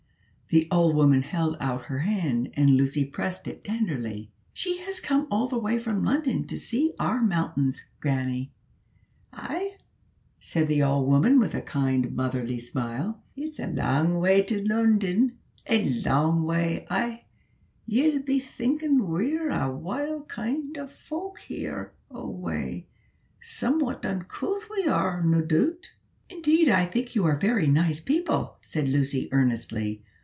The 0.53 0.67
old 0.69 0.97
woman 0.97 1.21
held 1.21 1.55
out 1.61 1.83
her 1.83 1.99
hand, 1.99 2.49
and 2.55 2.71
Lucy 2.71 3.05
pressed 3.05 3.47
it 3.47 3.63
tenderly. 3.63 4.31
"She 4.51 4.79
has 4.79 4.99
come 4.99 5.25
all 5.31 5.47
the 5.47 5.57
way 5.57 5.79
from 5.79 6.03
London 6.03 6.45
to 6.47 6.57
see 6.57 6.91
our 6.99 7.21
mountains, 7.23 7.85
granny." 8.01 8.51
"Ay?" 9.31 9.77
said 10.41 10.67
the 10.67 10.83
old 10.83 11.07
woman 11.07 11.39
with 11.39 11.55
a 11.55 11.61
kind 11.61 12.13
motherly 12.13 12.59
smile: 12.59 13.23
"it's 13.33 13.59
a 13.59 13.67
lang 13.67 14.19
way 14.19 14.43
to 14.43 14.61
Lunnon, 14.61 15.37
a 15.67 15.87
lang 16.01 16.43
way, 16.43 16.85
ay. 16.89 17.23
Ye'll 17.85 18.21
be 18.21 18.39
thinkin' 18.41 19.07
we're 19.07 19.51
a 19.51 19.73
wild 19.73 20.27
kind 20.27 20.77
o' 20.77 20.87
folk 20.87 21.39
here 21.39 21.93
away; 22.09 22.87
somewhat 23.39 24.05
uncouth 24.05 24.65
we 24.69 24.83
are, 24.85 25.23
no 25.23 25.39
doot." 25.41 25.91
"Indeed, 26.29 26.67
I 26.67 26.87
think 26.87 27.15
you 27.15 27.23
are 27.23 27.37
very 27.39 27.67
nice 27.67 28.01
people," 28.01 28.57
said 28.59 28.89
Lucy, 28.89 29.29
earnestly. 29.31 30.03